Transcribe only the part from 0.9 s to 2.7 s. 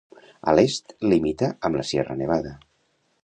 limita amb la Sierra Nevada.